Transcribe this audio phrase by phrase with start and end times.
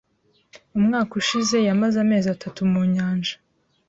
[0.77, 3.33] Umwaka ushize, yamaze amezi atatu mu Nyanja.